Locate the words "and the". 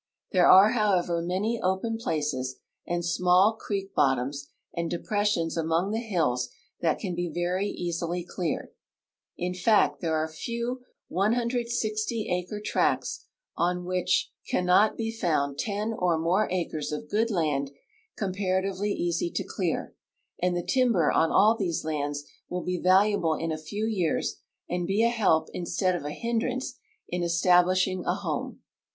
20.41-20.65